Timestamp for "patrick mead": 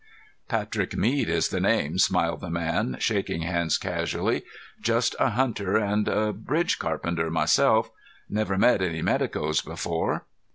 0.47-1.29